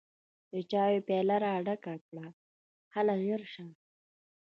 د 0.51 0.53
چايو 0.71 1.05
پياله 1.07 1.35
راډکه 1.45 1.93
کړه 2.05 2.27
هله 2.93 3.13
ژر 3.25 3.41
شه! 3.53 3.67